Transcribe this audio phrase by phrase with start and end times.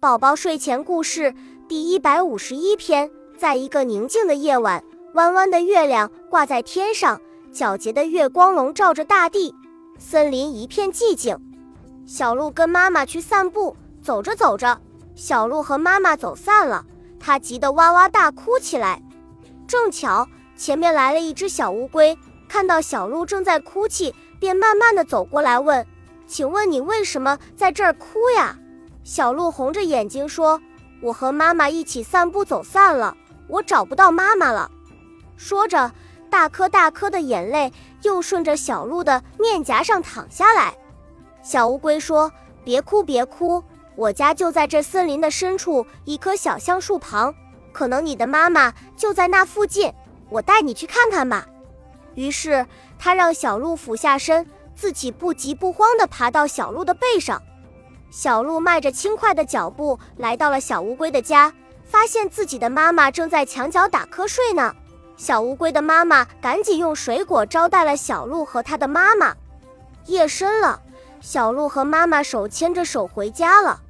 [0.00, 1.34] 宝宝睡前故事
[1.68, 3.10] 第一百五十一篇。
[3.36, 7.20] 在一个宁静的夜晚，弯弯的月亮挂在天上，
[7.52, 9.54] 皎洁的月光笼罩着大地，
[9.98, 11.38] 森林一片寂静。
[12.06, 14.80] 小鹿跟妈妈去散步，走着走着，
[15.14, 16.86] 小鹿和妈妈走散了，
[17.18, 19.02] 它急得哇哇大哭起来。
[19.68, 20.26] 正巧
[20.56, 22.16] 前面来了一只小乌龟，
[22.48, 25.86] 看到小鹿正在哭泣，便慢慢的走过来问
[26.26, 28.56] ：“请问你为什么在这儿哭呀？”
[29.10, 30.62] 小鹿红着眼睛说
[31.02, 33.16] ：“我和妈妈一起散步走散了，
[33.48, 34.70] 我找不到妈妈了。”
[35.36, 35.90] 说着，
[36.30, 40.72] 大颗大颗的眼泪又顺着小鹿的面颊上淌下来。
[41.42, 42.30] 小乌龟说
[42.62, 43.64] ：“别哭，别哭，
[43.96, 47.34] 我家就在这森林的深处一棵小橡树旁，
[47.72, 49.92] 可能你的妈妈就在那附近，
[50.28, 51.48] 我带你去看看吧。”
[52.14, 52.64] 于是，
[52.96, 54.46] 他让小鹿俯下身，
[54.76, 57.42] 自己不急不慌地爬到小鹿的背上。
[58.10, 61.52] 小鹿迈着轻快的脚步来到了小乌龟的家，
[61.84, 64.74] 发现自己的妈妈正在墙角打瞌睡呢。
[65.16, 69.34] 小乌龟的妈妈赶紧用水果招待了小鹿和他的妈妈。
[70.06, 70.80] 夜深了，
[71.20, 73.80] 小鹿和妈妈手牵着手回家了。